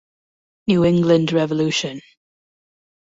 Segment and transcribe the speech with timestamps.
[0.65, 2.01] New England Revolution